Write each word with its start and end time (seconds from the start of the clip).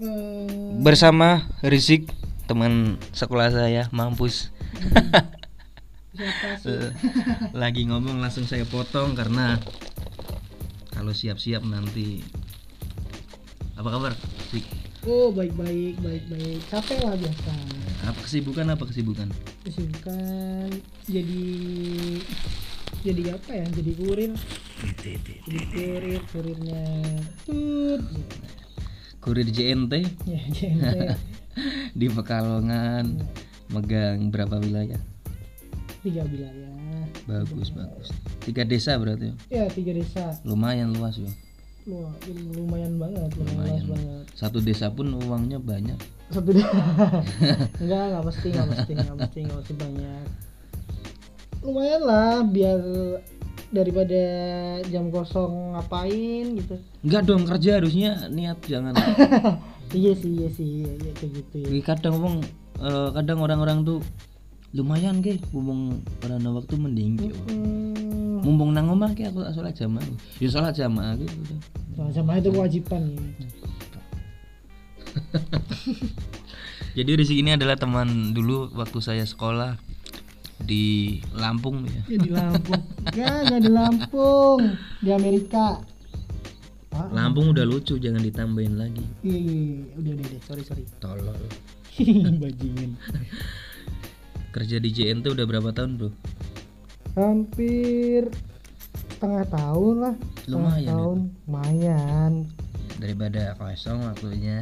Eh, 0.00 0.80
bersama 0.80 1.44
Rizik 1.60 2.08
teman 2.48 2.96
sekolah 3.12 3.52
saya 3.52 3.84
mampus? 3.92 4.48
Eh, 6.64 6.90
lagi 7.56 7.84
ngomong 7.88 8.20
langsung 8.20 8.48
saya 8.48 8.64
potong 8.64 9.12
karena 9.12 9.60
kalau 10.92 11.12
siap-siap 11.12 11.60
nanti. 11.64 12.24
Apa 13.76 13.88
kabar 13.92 14.12
Zik? 14.48 14.64
Oh 15.04 15.32
baik 15.32 15.52
baik 15.56 15.96
baik 16.00 16.24
baik 16.28 16.60
capek 16.68 17.00
lah 17.04 17.16
biasa. 17.16 17.52
Apa 18.04 18.20
kesibukan 18.24 18.72
apa 18.72 18.84
kesibukan? 18.88 19.28
Kesibukan 19.64 20.68
jadi 21.08 21.44
jadi 23.04 23.22
apa 23.36 23.50
ya? 23.52 23.66
Jadi 23.68 23.92
kurir. 24.00 24.32
Jadi 25.44 25.60
kurir 25.72 26.20
kurirnya 26.32 26.84
tut 27.44 28.00
kurir 29.20 29.46
JNT 29.46 29.92
ya 30.24 30.40
gente 30.50 31.14
di 31.98 32.06
Pekalongan. 32.08 33.20
Megang 33.70 34.34
berapa 34.34 34.58
wilayah? 34.58 34.98
Tiga 36.02 36.26
wilayah. 36.26 37.06
Bagus 37.22 37.70
bagus. 37.70 38.10
Tiga 38.42 38.66
desa 38.66 38.98
berarti? 38.98 39.30
Ya 39.46 39.70
tiga 39.70 39.94
desa. 39.94 40.34
Lumayan 40.42 40.90
luas 40.90 41.14
ya 41.16 41.30
Wah, 41.88 42.12
lumayan 42.28 43.00
banget 43.00 43.30
lumayan, 43.34 43.56
Lumayan. 43.56 43.72
luas 43.72 43.84
banget. 43.88 44.24
Satu 44.36 44.58
desa 44.60 44.90
pun 44.90 45.06
uangnya 45.16 45.56
banyak. 45.56 45.96
Satu 46.28 46.50
desa. 46.50 46.66
Enggak 47.82 48.02
enggak 48.10 48.22
mesti 48.26 48.46
enggak 48.50 48.66
mesti 48.68 48.90
enggak 48.92 49.16
mesti 49.16 49.38
enggak 49.40 49.58
mesti 49.62 49.74
banyak. 49.78 50.24
Lumayan 51.62 52.02
lah 52.04 52.34
biar 52.42 52.80
daripada 53.70 54.20
jam 54.90 55.08
kosong 55.08 55.78
ngapain 55.78 56.58
gitu. 56.58 56.74
Enggak 57.06 57.22
dong 57.26 57.42
kerja 57.46 57.70
harusnya 57.78 58.10
niat 58.28 58.58
jangan. 58.66 58.94
Iya 59.90 60.14
sih 60.14 60.30
iya 60.38 60.48
sih 60.54 60.86
iya, 60.86 60.90
iya, 61.02 61.12
kayak 61.18 61.32
gitu 61.34 61.54
ya 61.66 61.82
kadang 61.82 62.14
ngomong 62.14 62.46
eh, 62.78 63.08
kadang 63.10 63.42
orang-orang 63.42 63.82
tuh 63.82 63.98
lumayan 64.70 65.18
ke 65.18 65.42
mumpung 65.50 65.98
pada 66.22 66.38
waktu 66.38 66.78
mending 66.78 67.18
ke. 67.18 67.26
hmm, 67.50 68.38
mumpung 68.38 68.70
nang 68.70 68.86
omah 68.86 69.10
ke 69.18 69.26
aku 69.26 69.42
sholat 69.50 69.74
jamaah. 69.74 70.06
Ya 70.38 70.46
sholat 70.46 70.78
jamaah 70.78 71.18
gitu 71.18 71.58
sama 72.00 72.10
sama 72.14 72.40
itu 72.40 72.48
kewajiban 72.54 73.02
ya. 73.12 73.20
jadi 76.96 77.10
Rizky 77.18 77.42
ini 77.42 77.58
adalah 77.58 77.76
teman 77.76 78.32
dulu 78.32 78.70
waktu 78.72 78.98
saya 79.02 79.24
sekolah 79.26 79.76
di 80.64 81.18
Lampung 81.32 81.84
ya. 81.88 82.02
Ya 82.08 82.18
di 82.20 82.30
Lampung. 82.30 82.82
Enggak 83.08 83.36
enggak 83.46 83.60
di 83.60 83.70
Lampung. 83.70 84.60
Di 85.00 85.10
Amerika. 85.10 85.66
Ah, 86.90 87.06
Lampung 87.14 87.54
udah 87.54 87.64
lucu 87.64 87.96
jangan 87.96 88.20
ditambahin 88.20 88.74
lagi. 88.76 89.04
Iya, 89.22 89.38
iya, 89.38 89.54
iya. 89.56 89.84
udah 89.96 90.10
udah 90.14 90.24
udah. 90.26 90.40
Sorry 90.44 90.62
sorry. 90.66 90.84
Tolol. 90.98 91.40
Bajingan. 92.42 92.90
Kerja 94.50 94.76
di 94.82 94.90
JNT 94.90 95.30
udah 95.30 95.46
berapa 95.46 95.70
tahun 95.70 95.90
bro? 95.96 96.10
Hampir 97.14 98.30
setengah 99.14 99.44
tahun 99.46 99.94
lah. 100.00 100.14
Setengah 100.42 100.50
Lumayan 100.50 100.88
tahun. 100.90 101.18
lumayan 101.46 102.32
daripada 103.00 103.56
kosong 103.56 104.04
waktunya. 104.06 104.60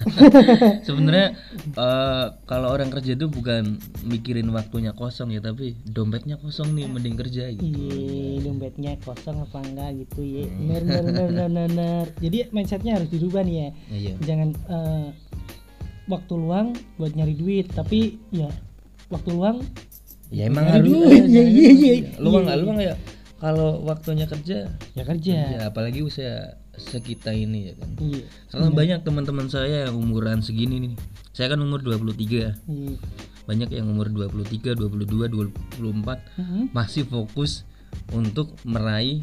Sebenarnya 0.88 1.36
eh, 1.76 2.26
kalau 2.48 2.72
orang 2.72 2.88
kerja 2.88 3.12
tuh 3.20 3.28
bukan 3.28 3.76
mikirin 4.08 4.48
waktunya 4.48 4.96
kosong 4.96 5.28
ya 5.28 5.44
tapi 5.44 5.76
dompetnya 5.84 6.40
kosong 6.40 6.72
nih 6.72 6.88
mending 6.88 7.20
kerja 7.20 7.52
gitu. 7.52 7.68
Iya 7.68 8.40
dompetnya 8.48 8.96
kosong 9.04 9.44
apa 9.44 9.60
enggak 9.60 10.00
gitu 10.00 10.24
ya 10.24 10.48
bener 10.48 10.82
bener 10.88 11.04
bener 11.04 11.28
bener, 11.28 11.68
bener. 11.68 12.04
jadi 12.16 12.48
mindsetnya 12.48 12.96
harus 12.96 13.12
dirubah 13.12 13.44
nih 13.44 13.56
ya. 13.60 13.68
Iya. 13.92 14.14
Jangan 14.24 14.48
eh, 14.56 15.06
waktu 16.08 16.32
luang 16.32 16.72
buat 16.96 17.12
nyari 17.12 17.34
duit 17.36 17.66
tapi 17.68 18.16
ya 18.32 18.48
waktu 19.12 19.36
luang 19.36 19.60
ya 20.32 20.46
emang 20.48 20.64
Nyari 20.64 20.78
harus. 20.80 20.90
duit, 20.96 21.22
iya, 21.28 21.42
iya, 21.44 21.70
iya. 21.76 21.94
luang 22.24 22.48
nggak? 22.48 22.58
Luang 22.64 22.78
ya 22.80 22.94
kalau 23.40 23.80
waktunya 23.84 24.24
kerja 24.28 24.68
ya 24.96 25.04
kerja. 25.04 25.36
ya 25.60 25.60
apalagi 25.72 26.04
usia 26.04 26.59
sekita 26.76 27.30
ini 27.30 27.70
ya 27.70 27.74
kan 27.74 27.90
iya 27.98 28.24
karena 28.48 28.68
banyak 28.70 28.98
teman-teman 29.02 29.46
saya 29.46 29.88
yang 29.88 29.96
umuran 29.96 30.40
segini 30.40 30.76
nih 30.80 30.92
saya 31.30 31.52
kan 31.52 31.60
umur 31.60 31.80
23 31.80 32.14
iya 32.26 32.50
banyak 33.44 33.68
yang 33.72 33.90
umur 33.90 34.06
23 34.06 34.78
22 34.78 35.50
24 35.80 36.38
Mhm. 36.38 36.70
masih 36.70 37.02
fokus 37.02 37.66
untuk 38.12 38.54
meraih 38.62 39.20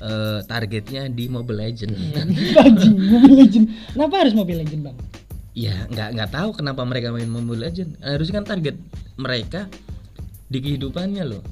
eh, 0.00 0.40
targetnya 0.48 1.12
di 1.12 1.28
Mobile 1.28 1.60
Legend. 1.60 1.92
Anjing, 2.64 2.96
Mobile 2.96 3.36
Legend. 3.36 3.66
Kenapa 3.92 4.14
harus 4.24 4.32
Mobile 4.32 4.64
Legend, 4.64 4.82
Bang? 4.88 4.96
ya 5.52 5.84
nggak 5.92 6.08
nggak 6.16 6.30
tahu 6.32 6.56
kenapa 6.56 6.80
mereka 6.88 7.12
main 7.12 7.28
Mobile 7.28 7.60
Legend. 7.60 8.00
Harusnya 8.00 8.40
kan 8.40 8.46
target 8.48 8.80
mereka 9.20 9.68
di 10.48 10.58
kehidupannya 10.58 11.24
loh. 11.28 11.44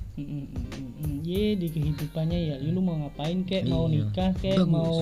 Iya 1.28 1.60
di 1.60 1.68
kehidupannya 1.68 2.38
ya, 2.40 2.56
lu 2.64 2.80
mau 2.80 2.96
ngapain 2.96 3.44
kek, 3.44 3.68
mau 3.68 3.84
Iya. 3.84 4.00
nikah 4.00 4.32
kek, 4.34 4.56
Bagus. 4.56 4.72
mau 4.72 4.96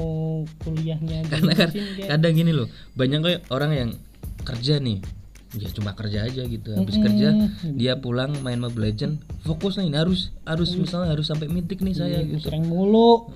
kuliahnya 0.59 1.23
Karena 1.25 1.53
kan 1.55 1.71
kadang 2.11 2.35
gini 2.35 2.51
loh, 2.51 2.67
banyak 2.93 3.21
kayak 3.23 3.41
orang 3.47 3.71
yang 3.71 3.91
kerja 4.43 4.83
nih, 4.83 4.99
ya 5.55 5.71
cuma 5.71 5.95
kerja 5.95 6.27
aja 6.27 6.43
gitu. 6.43 6.75
Habis 6.75 6.99
Mm-mm. 6.99 7.07
kerja 7.07 7.29
dia 7.71 7.95
pulang 7.97 8.35
main 8.43 8.59
Mobile 8.59 8.91
Legend, 8.91 9.23
fokus 9.41 9.79
nih 9.79 9.95
harus 9.95 10.35
harus 10.43 10.75
misalnya 10.75 11.15
harus 11.15 11.31
sampai 11.31 11.47
mitik 11.47 11.79
nih 11.79 11.95
saya 11.95 12.19
Iya, 12.19 12.35
gitu. 12.35 12.51
sering 12.51 12.67
mulu. 12.67 13.31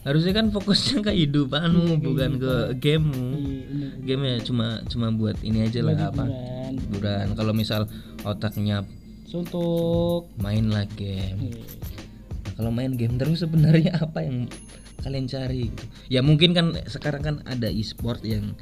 Harusnya 0.00 0.32
kan 0.34 0.48
fokusnya 0.48 1.00
ke 1.00 1.12
kehidupanmu 1.12 2.00
bukan 2.00 2.36
ke 2.36 2.54
gamemu. 2.76 3.28
Bener. 3.32 3.92
Game 4.02 4.22
ya 4.26 4.36
cuma 4.40 4.66
cuma 4.88 5.08
buat 5.08 5.40
ini 5.40 5.64
aja 5.64 5.80
lah 5.80 5.96
apa? 6.08 6.24
Hiburan. 6.24 6.72
Hiburan. 6.76 7.26
Kalau 7.32 7.52
misal 7.52 7.84
otaknya 8.24 8.84
Suntuk. 9.24 10.28
main 10.36 10.68
lah 10.68 10.84
game. 10.90 11.48
Iya. 11.48 11.64
Kalau 12.60 12.68
main 12.68 12.92
game 12.92 13.16
terus 13.16 13.40
sebenarnya 13.40 13.96
apa 14.04 14.20
yang 14.20 14.44
kalian 15.00 15.24
cari? 15.24 15.72
gitu? 15.72 15.84
Ya 16.12 16.20
mungkin 16.20 16.52
kan 16.52 16.76
sekarang 16.84 17.22
kan 17.24 17.36
ada 17.48 17.72
e-sport 17.72 18.20
yang 18.20 18.52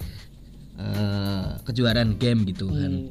eh, 0.78 1.59
kejuaraan 1.66 2.14
game 2.14 2.47
gitu 2.47 2.70
kan. 2.70 3.10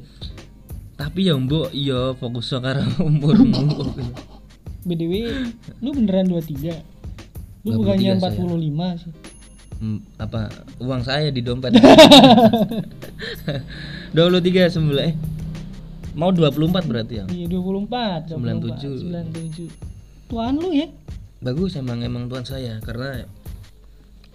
Tapi 0.96 1.28
ya 1.28 1.36
mbok 1.36 1.68
ya 1.76 2.16
fokus 2.16 2.48
sekarang 2.48 2.88
umurmu. 3.04 3.84
BDW, 4.88 5.28
lu 5.84 5.92
beneran 5.92 6.24
23? 6.32 6.72
Lu 7.68 7.76
23 7.76 7.84
bukannya 7.84 8.12
saya. 8.16 8.32
45 8.32 9.04
sih? 9.04 9.12
Hmm, 9.78 10.00
apa 10.16 10.48
uang 10.80 11.04
saya 11.04 11.28
di 11.28 11.38
dompet 11.38 11.70
23 14.16 14.74
sembilan 14.74 15.04
eh 15.06 15.14
mau 16.18 16.34
24 16.34 16.82
berarti 16.82 17.14
ya 17.22 17.24
Iya 17.30 17.46
24, 17.46 18.34
97. 18.34 19.06
97. 19.06 19.97
Tuan 20.28 20.54
lu 20.54 20.70
ya? 20.70 20.86
bagus 21.38 21.74
emang 21.74 22.02
emang 22.02 22.26
tuan 22.26 22.42
saya 22.42 22.82
karena 22.82 23.22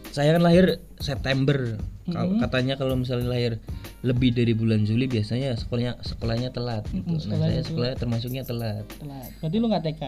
saya 0.09 0.33
kan 0.33 0.41
lahir 0.41 0.65
September 0.97 1.75
Kal- 2.05 2.39
katanya 2.39 2.75
kalau 2.75 2.95
misalnya 2.95 3.27
lahir 3.27 3.59
lebih 4.01 4.31
dari 4.31 4.51
bulan 4.51 4.83
Juli 4.83 5.05
biasanya 5.05 5.51
sekolahnya 5.53 5.99
sekolahnya 6.01 6.49
telat 6.49 6.87
gitu. 6.87 7.03
Mm-mm, 7.03 7.11
nah 7.11 7.19
sekolahnya 7.19 7.43
saya 7.43 7.51
telat. 7.53 7.67
sekolah 7.67 7.89
termasuknya 7.97 8.43
telat 8.43 8.83
Telat. 8.93 9.29
Berarti 9.37 9.55
lu 9.57 9.65
nggak 9.67 9.83
TK? 9.83 10.03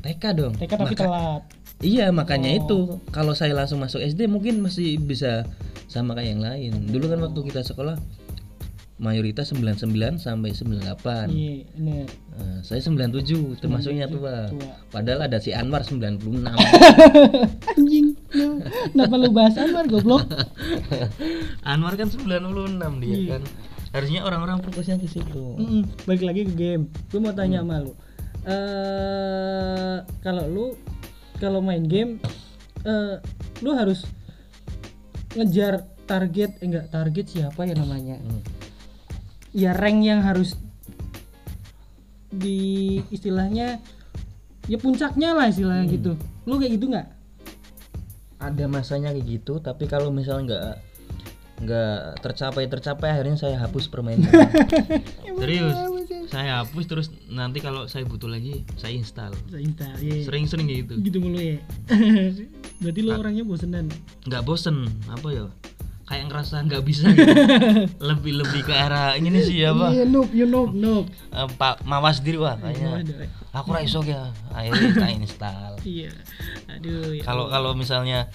TK 0.00 0.22
dong 0.32 0.52
TK 0.54 0.70
tapi 0.72 0.86
Maka- 0.88 1.02
telat. 1.02 1.42
iya 1.80 2.06
makanya 2.10 2.50
Oh. 2.52 2.58
itu 2.60 2.78
kalau 3.10 3.32
saya 3.32 3.52
langsung 3.52 3.78
masuk 3.78 3.98
SD 3.98 4.26
mungkin 4.26 4.58
masih 4.60 4.96
bisa 4.96 5.42
sama 5.86 6.14
kayak 6.14 6.30
yang 6.30 6.42
lain 6.42 6.72
dulu 6.86 7.06
kan 7.06 7.18
waktu 7.20 7.40
kita 7.44 7.60
sekolah 7.64 7.98
mayoritas 9.00 9.48
99 9.48 9.90
sampai 10.16 10.52
98 10.52 11.32
Iya. 11.32 11.64
Nah, 11.74 12.04
saya 12.60 12.78
97 12.78 13.56
termasuknya 13.56 14.06
tua. 14.06 14.46
tua. 14.46 14.72
Padahal 14.88 15.24
ada 15.24 15.36
si 15.36 15.50
Anwar 15.50 15.82
96. 15.82 16.20
Anjing. 17.72 18.12
lu- 18.30 18.60
Kenapa 18.92 19.14
lu 19.16 19.28
bahas 19.30 19.56
Anwar 19.56 19.84
goblok? 19.86 20.28
Anwar 21.66 21.96
kan 21.96 22.08
96 22.08 22.20
dia 22.98 23.08
Iya. 23.10 23.28
kan. 23.34 23.42
Harusnya 23.90 24.20
orang-orang 24.22 24.60
fokusnya 24.60 24.96
ke 24.96 25.08
situ. 25.08 25.44
Mm-mm, 25.56 25.82
Balik 26.04 26.22
lagi 26.22 26.42
ke 26.44 26.54
game. 26.54 26.84
Gue 27.08 27.18
mau 27.18 27.32
tanya 27.32 27.60
sama 27.60 27.80
lu. 27.80 27.96
Eh 28.44 29.96
kalau 30.20 30.44
lu 30.44 30.66
kalau 31.36 31.58
main 31.58 31.82
game 31.82 32.20
eh 32.82 33.16
lu 33.58 33.72
harus 33.72 34.04
ngejar 35.32 35.84
target 36.04 36.50
eh, 36.58 36.66
enggak 36.66 36.86
target 36.88 37.26
siapa 37.28 37.62
ya 37.62 37.74
namanya? 37.74 38.18
Hmm. 38.18 38.40
Ya 39.50 39.72
rank 39.72 40.00
yang 40.00 40.22
harus 40.22 40.54
di 42.30 42.58
istilahnya 43.10 43.82
ya 44.64 44.78
puncaknya 44.78 45.34
lah 45.34 45.50
istilahnya 45.50 45.86
Hmm. 45.86 45.94
gitu. 45.94 46.12
Lu 46.46 46.56
kayak 46.56 46.72
gitu 46.78 46.86
nggak? 46.88 47.08
Ada 48.40 48.64
masanya 48.66 49.10
kayak 49.10 49.26
gitu, 49.28 49.58
tapi 49.58 49.84
kalau 49.84 50.08
misalnya 50.08 50.44
nggak 50.46 50.66
nggak 51.60 52.24
tercapai 52.24 52.64
tercapai 52.66 53.12
akhirnya 53.12 53.36
saya 53.36 53.58
hapus 53.58 53.90
permainan. 53.90 54.30
Serius. 55.40 55.74
saya 56.30 56.62
hapus 56.62 56.84
terus 56.86 57.06
nanti 57.26 57.58
kalau 57.58 57.84
saya 57.84 58.06
butuh 58.06 58.30
lagi 58.30 58.62
saya 58.78 58.94
install. 58.94 59.34
Saya 59.50 59.60
install, 59.60 59.94
iya. 59.98 60.22
Sering-sering 60.24 60.64
kayak 60.64 60.80
gitu. 60.86 60.94
gitu 61.02 61.18
mulu 61.18 61.36
ya. 61.36 61.58
Berarti 62.80 63.00
lu 63.02 63.10
orangnya 63.12 63.42
bosenan. 63.42 63.90
Nggak 64.24 64.42
bosen 64.46 64.86
apa 65.10 65.28
ya? 65.28 65.44
Kayak 66.10 66.26
ngerasa 66.26 66.66
nggak 66.66 66.82
bisa 66.82 67.06
gitu. 67.08 67.30
lebih 68.10 68.32
lebih 68.36 68.60
ke 68.60 68.74
arah 68.74 69.14
ini 69.14 69.30
nih 69.30 69.42
sih 69.42 69.62
apa 69.62 69.94
Iya, 69.94 70.04
noob, 70.04 70.28
you 70.30 70.42
noob, 70.44 70.74
noob. 70.74 71.06
Eh, 71.30 71.46
Pak 71.52 71.86
mawas 71.86 72.18
diri 72.18 72.34
wah 72.34 72.58
kayaknya 72.58 72.98
Aduh, 73.00 73.16
eh. 73.16 73.30
aku 73.50 73.68
ra 73.70 73.80
iso 73.80 74.02
ya 74.02 74.26
akhirnya 74.50 74.90
tak 74.92 75.10
install 75.14 75.72
Iya. 75.86 76.10
Aduh, 76.68 77.14
ya. 77.14 77.22
kalau 77.22 77.46
kalau 77.46 77.72
misalnya 77.72 78.26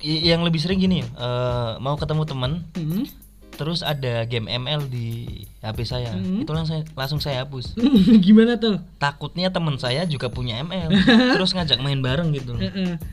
yang 0.00 0.44
lebih 0.44 0.60
sering 0.60 0.76
gini 0.76 1.00
eh, 1.00 1.70
mau 1.78 1.96
ketemu 1.96 2.22
teman 2.22 2.52
Hmm? 2.72 3.08
terus 3.56 3.80
ada 3.80 4.28
game 4.28 4.44
ML 4.46 4.84
di 4.84 5.32
HP 5.58 5.80
saya 5.82 6.12
Mhm. 6.12 6.44
itu 6.44 6.50
langsung 6.52 6.76
saya, 6.76 6.82
langsung 6.92 7.20
saya 7.20 7.36
hapus 7.40 7.72
Gimana 8.26 8.60
tuh? 8.60 8.76
takutnya 9.00 9.48
teman 9.48 9.80
saya 9.80 10.04
juga 10.04 10.28
punya 10.28 10.60
ML 10.60 10.92
terus 11.32 11.56
ngajak 11.56 11.80
main 11.80 11.98
bareng 11.98 12.30
gitu 12.30 12.52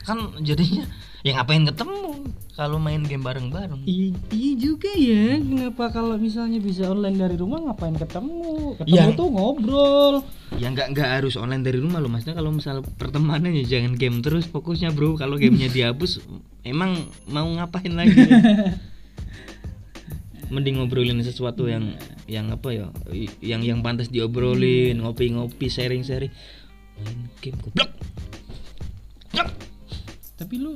kan 0.04 0.20
jadinya 0.44 0.84
ya 1.24 1.40
ngapain 1.40 1.64
ketemu 1.64 2.13
kalau 2.54 2.78
main 2.78 3.02
game 3.02 3.20
bareng-bareng 3.20 3.82
I- 3.84 4.14
Iya 4.30 4.52
juga 4.56 4.88
ya. 4.94 5.36
Kenapa 5.36 5.90
kalau 5.90 6.16
misalnya 6.16 6.58
bisa 6.58 6.86
online 6.86 7.18
dari 7.18 7.34
rumah 7.34 7.58
ngapain 7.62 7.94
ketemu? 7.94 8.74
Ketemu 8.78 8.94
Yang- 8.94 9.14
tuh 9.16 9.26
ngobrol. 9.28 10.14
ya 10.54 10.70
nggak 10.70 10.86
nggak 10.92 11.08
harus 11.18 11.34
online 11.34 11.62
dari 11.62 11.78
rumah 11.78 11.98
loh 11.98 12.08
maksudnya 12.08 12.34
kalau 12.34 12.50
misal 12.50 12.80
pertemanan 12.96 13.52
ya 13.52 13.62
jangan 13.68 13.94
game 13.94 14.20
terus 14.20 14.46
fokusnya 14.46 14.90
bro 14.90 15.14
kalau 15.14 15.34
gamenya 15.34 15.68
dihapus 15.68 16.22
emang 16.62 17.10
mau 17.26 17.50
ngapain 17.50 17.90
lagi 17.90 18.14
mending 20.54 20.78
ngobrolin 20.78 21.18
sesuatu 21.20 21.66
yang 21.66 21.98
yang 22.30 22.46
apa 22.48 22.70
ya 22.70 22.86
yang 23.42 23.60
yang 23.66 23.82
pantas 23.82 24.08
diobrolin 24.08 25.02
ngopi-ngopi 25.02 25.66
sharing-sharing 25.66 26.30
main 26.96 27.18
game 27.42 27.58
Goblok. 27.58 27.90
Tapi 30.36 30.60
lu 30.60 30.76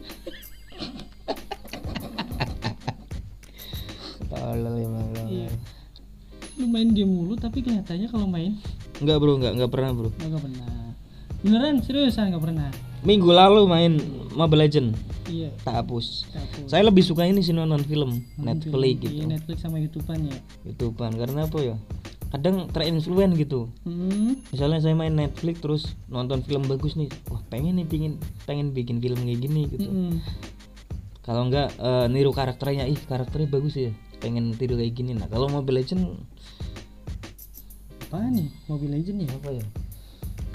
Lu 6.67 6.75
main 6.75 6.91
game 6.91 7.07
mulu 7.07 7.39
tapi 7.39 7.63
kelihatannya 7.63 8.11
kalau 8.11 8.27
main 8.27 8.59
Enggak 8.99 9.23
bro, 9.23 9.39
enggak 9.39 9.55
enggak 9.55 9.71
pernah 9.71 9.91
bro. 9.95 10.11
nggak 10.11 10.43
pernah. 10.43 10.67
Beneran 11.39 11.79
seriusan 11.79 12.35
nggak 12.35 12.43
pernah. 12.43 12.67
Minggu 13.07 13.31
lalu 13.31 13.63
main 13.63 13.93
Mobile 14.35 14.67
Legend 14.67 14.91
Iya. 15.31 15.55
tak 15.63 15.79
hapus. 15.79 16.27
Saya 16.67 16.83
lebih 16.83 17.07
suka 17.07 17.23
ini 17.23 17.39
sih 17.39 17.55
nonton 17.55 17.83
film 17.83 18.19
Nonton 18.35 18.67
Netflix 18.67 18.75
film. 18.91 18.99
gitu. 18.99 19.15
Iya, 19.15 19.25
Netflix 19.31 19.57
sama 19.63 19.79
YouTubean 19.79 20.19
ya. 20.27 20.37
YouTubean 20.67 21.11
karena 21.15 21.39
apa 21.47 21.57
ya? 21.63 21.75
Kadang 22.27 22.67
terinfluen 22.67 23.31
gitu. 23.35 23.71
Hmm. 23.83 24.35
Misalnya 24.51 24.83
saya 24.83 24.91
main 24.91 25.15
Netflix 25.15 25.55
terus 25.63 25.83
nonton 26.07 26.43
film 26.43 26.67
bagus 26.67 26.99
nih, 26.99 27.07
wah 27.31 27.39
pengen 27.47 27.79
nih 27.79 27.87
pingin 27.87 28.19
pengen 28.43 28.75
bikin 28.75 28.99
film 28.99 29.23
kayak 29.23 29.39
gini 29.39 29.61
gitu. 29.71 29.87
Mm-mm. 29.87 30.19
Kalau 31.21 31.43
enggak 31.43 31.75
eh, 31.75 32.07
niru 32.07 32.31
karakternya, 32.31 32.87
ih 32.87 32.95
karakternya 32.97 33.47
bagus 33.47 33.75
ya, 33.75 33.91
pengen 34.17 34.53
tiru 34.53 34.75
kayak 34.75 34.93
gini. 34.93 35.13
Nah 35.13 35.27
kalau 35.27 35.47
Mobile 35.47 35.81
Legend 35.81 36.17
Apa 38.03 38.23
nih? 38.23 38.49
Mobile 38.65 38.93
Legend 38.95 39.17
ya? 39.23 39.29
apa 39.29 39.49
ya? 39.51 39.65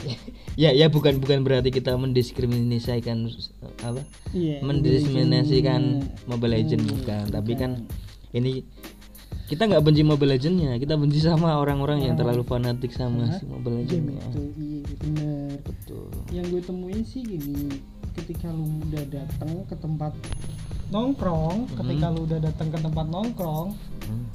ya 0.59 0.71
ya 0.75 0.87
bukan 0.91 1.23
bukan 1.23 1.47
berarti 1.47 1.71
kita 1.71 1.95
mendiskriminasikan 1.95 3.23
apa 3.81 4.03
Iya. 4.35 4.59
mendiskriminasikan 4.59 6.03
Mobile 6.27 6.59
Legend 6.59 6.83
bukan 6.91 7.25
tapi 7.31 7.55
kan 7.55 7.87
ini 8.35 8.67
kita 9.47 9.71
nggak 9.71 9.79
benci 9.79 10.03
Mobile 10.03 10.35
Legendnya 10.35 10.75
kita 10.75 10.99
benci 10.99 11.23
sama 11.23 11.55
orang-orang 11.55 12.03
yang 12.03 12.19
terlalu 12.19 12.43
fanatik 12.43 12.91
sama 12.91 13.31
si 13.31 13.47
Mobile 13.47 13.87
game 13.87 14.11
Legendnya 14.11 14.27
itu 14.27 14.43
iya 14.59 14.83
bener 14.99 15.51
betul 15.63 16.11
yang 16.35 16.45
gue 16.51 16.63
temuin 16.65 17.01
sih 17.07 17.23
gini 17.23 17.71
ketika 18.19 18.51
lu 18.51 18.67
udah 18.91 19.05
datang 19.07 19.63
ke 19.71 19.77
tempat 19.79 20.13
nongkrong 20.93 21.73
ketika 21.73 22.07
lu 22.09 22.23
udah 22.23 22.39
datang 22.39 22.69
ke 22.69 22.79
tempat 22.79 23.07
nongkrong 23.09 23.69
Hmm. 24.03 24.27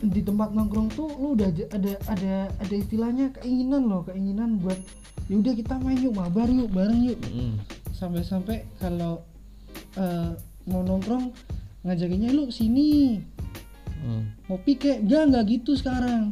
di 0.00 0.22
tempat 0.22 0.54
nongkrong 0.54 0.88
tuh 0.88 1.10
lu 1.12 1.34
udah 1.34 1.50
ada 1.68 1.92
ada 2.06 2.34
ada 2.54 2.74
istilahnya 2.74 3.34
keinginan 3.34 3.84
loh 3.84 4.06
keinginan 4.06 4.56
buat 4.56 4.78
yaudah 5.26 5.52
kita 5.52 5.74
main 5.76 5.98
yuk 5.98 6.14
mabar 6.14 6.46
yuk 6.46 6.70
bareng 6.70 7.02
yuk 7.04 7.18
Mm. 7.26 7.58
sampai-sampai 7.92 8.62
kalau 8.78 9.26
eh, 9.94 10.30
mau 10.64 10.80
nongkrong 10.80 11.34
ngajakinnya 11.82 12.30
lu 12.30 12.46
sini 12.48 13.18
Hmm. 13.98 14.30
ngopi 14.46 14.78
kek 14.78 15.02
enggak 15.02 15.22
enggak 15.26 15.44
gitu 15.50 15.74
sekarang 15.74 16.30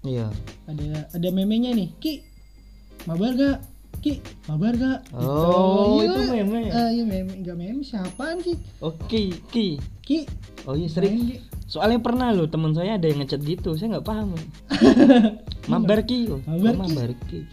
iya 0.00 0.30
ada 0.64 1.10
ada 1.10 1.28
memenya 1.28 1.74
nih 1.74 1.90
ki 1.98 2.22
mabar 3.04 3.34
gak 3.34 3.58
ki 4.00 4.12
mabar 4.46 4.72
gak? 4.74 4.98
Oh, 5.12 5.98
Gitu. 5.98 6.10
itu 6.10 6.20
meme. 6.30 6.58
Ya? 6.62 6.72
Eh, 6.72 6.90
iya 6.96 7.04
meme. 7.04 7.32
Enggak 7.34 7.54
meme 7.54 7.80
siapaan 7.80 8.40
sih? 8.40 8.56
Oke 8.80 9.20
ki 9.46 9.76
ki. 10.00 10.18
Oh 10.64 10.72
iya 10.72 10.86
sering 10.86 11.14
main, 11.14 11.26
Ki. 11.30 11.36
soalnya 11.66 11.98
pernah 11.98 12.28
loh 12.30 12.44
teman 12.44 12.72
saya 12.72 12.96
ada 12.96 13.04
yang 13.04 13.20
ngechat 13.20 13.40
gitu. 13.40 13.72
Saya 13.74 13.94
nggak 13.94 14.06
paham. 14.06 14.32
Mabar 15.70 16.02
ki 16.02 16.26
oh, 16.28 16.40
Mabar 16.42 16.72
Ki? 16.72 16.80
mabar 16.80 17.10
ki. 17.22 17.38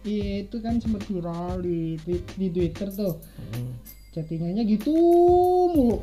Iya 0.00 0.40
itu 0.40 0.56
kan 0.58 0.78
sempat 0.78 1.04
viral 1.04 1.60
di 1.60 1.98
twi- 1.98 2.24
di 2.34 2.46
twitter 2.48 2.88
tuh. 2.88 3.18
Hmm. 3.52 3.76
chattingannya 4.08 4.64
gitu 4.64 4.94
mulu. 5.68 6.00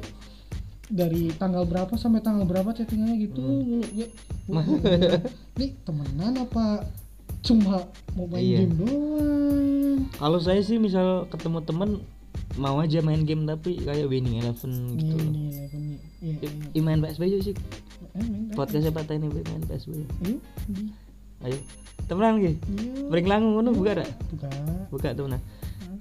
Dari 0.86 1.34
tanggal 1.34 1.66
berapa 1.66 1.96
sampai 1.96 2.22
tanggal 2.22 2.46
berapa 2.46 2.70
chattingannya 2.70 3.18
gitu 3.20 3.42
Hmm. 3.42 3.82
mulu. 3.82 3.82
Ya 3.98 5.18
nih 5.56 5.74
temenan 5.82 6.38
apa 6.38 6.86
cuma 7.42 7.82
mau 8.14 8.26
main 8.26 8.42
Iya. 8.44 8.58
game 8.60 8.76
doang 8.76 9.35
kalau 10.16 10.40
saya 10.40 10.62
sih 10.62 10.78
misal 10.78 11.26
ketemu 11.28 11.60
temen 11.66 11.90
mau 12.56 12.80
aja 12.80 13.04
main 13.04 13.24
game 13.24 13.44
tapi 13.44 13.80
kayak 13.80 14.08
winning 14.08 14.40
eleven 14.40 14.96
gitu. 14.96 15.16
Loh 15.16 15.24
ini 15.24 15.44
eleven 15.52 15.82
iya 16.24 16.34
iya. 16.40 16.50
Ih, 16.72 16.84
main 16.84 17.00
PSB 17.04 17.22
yuk 17.28 17.42
sih. 17.44 17.56
Eh, 18.16 18.26
podcastnya 18.56 18.92
Pak 18.92 19.12
ini 19.12 19.28
main 19.28 19.64
PSB. 19.68 19.92
Ayo, 20.24 20.38
ayo 21.44 21.58
temenan 22.06 22.38
ki 22.38 22.52
Yuk. 22.54 23.10
break 23.10 23.26
langsung 23.26 23.58
ngono 23.58 23.74
buka 23.74 24.04
dak 24.04 24.10
Buka. 24.30 24.50
buka 24.94 25.08
temenan. 25.16 25.42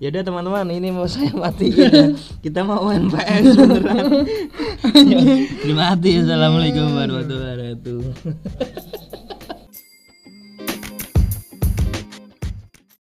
Ya 0.03 0.11
udah 0.11 0.23
teman-teman 0.27 0.69
ini 0.75 0.91
mau 0.91 1.07
saya 1.07 1.31
matiin 1.33 1.71
ya. 1.75 2.05
kita 2.45 2.67
mau 2.67 2.83
main 2.87 3.07
PS 3.09 3.55
beneran. 3.57 4.05
Dimati 5.67 6.11
assalamualaikum 6.21 6.87
warahmatullahi 6.93 7.79
wabarakatuh 7.79 7.99